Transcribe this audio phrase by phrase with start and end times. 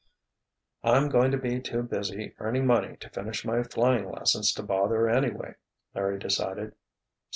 [0.83, 5.07] "I'm going to be too busy earning money to finish my flying lessons to bother,
[5.07, 5.53] anyway,"
[5.93, 6.73] Larry decided.